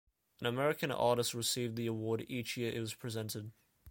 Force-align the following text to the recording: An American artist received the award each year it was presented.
An 0.39 0.47
American 0.47 0.89
artist 0.89 1.35
received 1.35 1.75
the 1.75 1.85
award 1.85 2.25
each 2.27 2.57
year 2.57 2.71
it 2.73 2.79
was 2.79 2.95
presented. 2.95 3.51